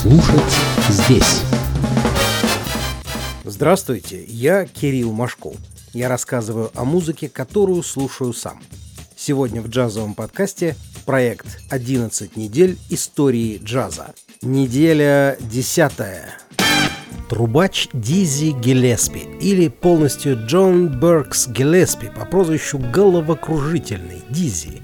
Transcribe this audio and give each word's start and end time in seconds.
Слушать 0.00 0.54
здесь. 0.88 1.42
Здравствуйте, 3.44 4.24
я 4.24 4.64
Кирилл 4.64 5.12
Машков. 5.12 5.56
Я 5.92 6.08
рассказываю 6.08 6.70
о 6.74 6.86
музыке, 6.86 7.28
которую 7.28 7.82
слушаю 7.82 8.32
сам. 8.32 8.62
Сегодня 9.14 9.60
в 9.60 9.68
джазовом 9.68 10.14
подкасте 10.14 10.74
проект 11.04 11.60
«11 11.70 12.30
недель 12.36 12.78
истории 12.88 13.60
джаза». 13.62 14.14
Неделя 14.40 15.36
десятая. 15.38 16.30
Трубач 17.28 17.88
Дизи 17.92 18.52
Гелеспи 18.58 19.28
или 19.38 19.68
полностью 19.68 20.46
Джон 20.46 20.98
Беркс 20.98 21.46
Гелеспи 21.46 22.06
по 22.06 22.24
прозвищу 22.24 22.78
Головокружительный 22.78 24.22
Дизи. 24.30 24.80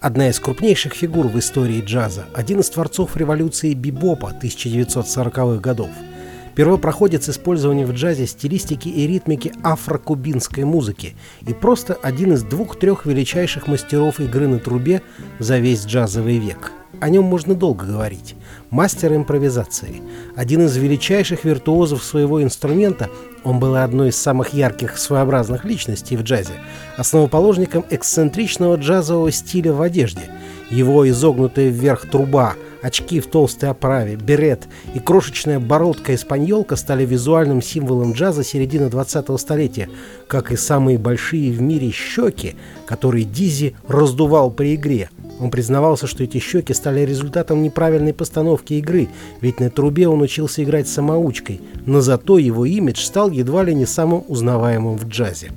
Одна 0.00 0.28
из 0.28 0.38
крупнейших 0.38 0.94
фигур 0.94 1.26
в 1.26 1.38
истории 1.38 1.82
джаза, 1.84 2.26
один 2.32 2.60
из 2.60 2.70
творцов 2.70 3.16
революции 3.16 3.74
бибопа 3.74 4.32
1940-х 4.40 5.60
годов– 5.60 5.90
первопроходец 6.58 7.28
использования 7.28 7.86
в 7.86 7.92
джазе 7.92 8.26
стилистики 8.26 8.88
и 8.88 9.06
ритмики 9.06 9.52
афрокубинской 9.62 10.64
музыки 10.64 11.14
и 11.46 11.52
просто 11.52 11.94
один 11.94 12.32
из 12.32 12.42
двух-трех 12.42 13.06
величайших 13.06 13.68
мастеров 13.68 14.18
игры 14.18 14.48
на 14.48 14.58
трубе 14.58 15.02
за 15.38 15.58
весь 15.58 15.84
джазовый 15.86 16.38
век. 16.38 16.72
О 17.00 17.08
нем 17.08 17.24
можно 17.24 17.54
долго 17.54 17.84
говорить. 17.84 18.34
Мастер 18.70 19.14
импровизации. 19.14 20.02
Один 20.34 20.62
из 20.62 20.76
величайших 20.76 21.44
виртуозов 21.44 22.02
своего 22.02 22.42
инструмента, 22.42 23.10
он 23.44 23.60
был 23.60 23.76
одной 23.76 24.08
из 24.08 24.16
самых 24.16 24.52
ярких 24.52 24.98
своеобразных 24.98 25.64
личностей 25.64 26.16
в 26.16 26.22
джазе, 26.22 26.54
основоположником 26.96 27.84
эксцентричного 27.90 28.76
джазового 28.76 29.30
стиля 29.30 29.72
в 29.72 29.82
одежде. 29.82 30.22
Его 30.70 31.08
изогнутая 31.08 31.68
вверх 31.68 32.08
труба– 32.10 32.54
Очки 32.80 33.18
в 33.18 33.26
толстой 33.26 33.70
оправе, 33.70 34.14
берет 34.14 34.68
и 34.94 35.00
крошечная 35.00 35.58
бородка-испаньолка 35.58 36.76
стали 36.76 37.04
визуальным 37.04 37.60
символом 37.60 38.12
джаза 38.12 38.44
середины 38.44 38.84
20-го 38.84 39.36
столетия, 39.36 39.88
как 40.28 40.52
и 40.52 40.56
самые 40.56 40.96
большие 40.96 41.50
в 41.50 41.60
мире 41.60 41.90
щеки, 41.90 42.54
которые 42.86 43.24
Дизи 43.24 43.74
раздувал 43.88 44.52
при 44.52 44.76
игре. 44.76 45.10
Он 45.40 45.50
признавался, 45.50 46.06
что 46.06 46.24
эти 46.24 46.38
щеки 46.38 46.72
стали 46.74 47.00
результатом 47.00 47.62
неправильной 47.62 48.12
постановки 48.12 48.74
игры, 48.74 49.08
ведь 49.40 49.60
на 49.60 49.70
трубе 49.70 50.08
он 50.08 50.20
учился 50.20 50.62
играть 50.64 50.88
самоучкой, 50.88 51.60
но 51.86 52.00
зато 52.00 52.38
его 52.38 52.64
имидж 52.64 53.00
стал 53.00 53.30
едва 53.30 53.62
ли 53.62 53.74
не 53.74 53.86
самым 53.86 54.24
узнаваемым 54.28 54.96
в 54.96 55.06
джазе. 55.06 55.50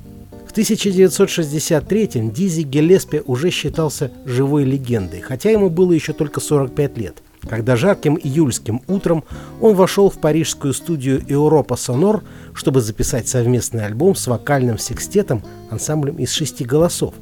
В 0.48 0.54
1963-м 0.54 2.30
Дизи 2.30 2.60
Гелеспи 2.60 3.22
уже 3.24 3.50
считался 3.50 4.10
живой 4.26 4.64
легендой, 4.64 5.20
хотя 5.20 5.50
ему 5.50 5.70
было 5.70 5.92
еще 5.92 6.12
только 6.12 6.40
45 6.40 6.98
лет. 6.98 7.22
Когда 7.48 7.74
жарким 7.74 8.18
июльским 8.22 8.82
утром 8.86 9.24
он 9.60 9.74
вошел 9.74 10.10
в 10.10 10.18
парижскую 10.18 10.74
студию 10.74 11.22
Europa 11.22 11.76
Sonor, 11.76 12.22
чтобы 12.54 12.82
записать 12.82 13.28
совместный 13.28 13.84
альбом 13.84 14.14
с 14.14 14.26
вокальным 14.26 14.78
секстетом, 14.78 15.42
ансамблем 15.70 16.16
из 16.16 16.30
шести 16.30 16.64
голосов. 16.64 17.14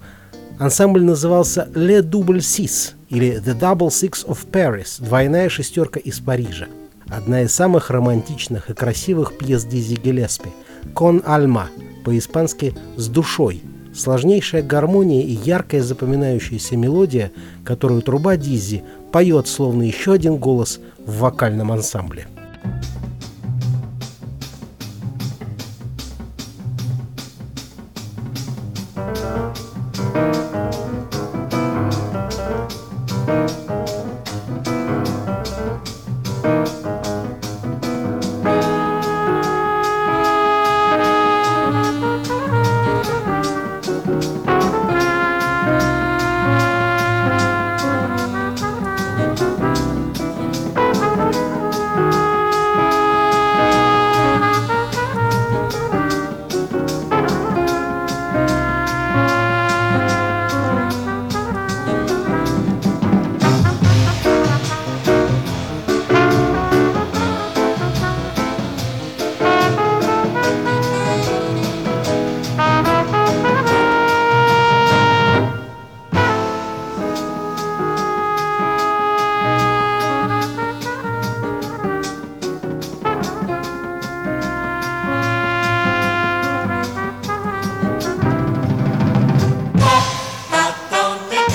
Ансамбль 0.60 1.02
назывался 1.02 1.70
«Le 1.74 2.02
Double 2.02 2.40
Six» 2.40 2.90
или 3.08 3.40
«The 3.42 3.58
Double 3.58 3.88
Six 3.88 4.26
of 4.26 4.40
Paris»– 4.52 4.96
«Двойная 5.02 5.48
шестерка 5.48 5.98
из 5.98 6.20
Парижа». 6.20 6.66
Одна 7.08 7.44
из 7.44 7.54
самых 7.54 7.88
романтичных 7.88 8.68
и 8.68 8.74
красивых 8.74 9.38
пьес 9.38 9.64
Дизи 9.64 9.94
Гелеспи– 9.94 10.50
«Con 10.94 11.24
Alma» 11.24 11.68
по-испански 12.04 12.74
«с 12.98 13.08
душой». 13.08 13.62
Сложнейшая 13.94 14.62
гармония 14.62 15.22
и 15.22 15.32
яркая 15.32 15.82
запоминающаяся 15.82 16.76
мелодия, 16.76 17.32
которую 17.64 18.02
труба 18.02 18.36
Диззи 18.36 18.84
поет 19.12 19.48
словно 19.48 19.84
еще 19.84 20.12
один 20.12 20.36
голос 20.36 20.78
в 20.98 21.20
вокальном 21.20 21.72
ансамбле. 21.72 22.26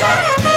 Bye. 0.05 0.54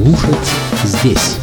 Слушать 0.00 0.50
здесь. 0.82 1.36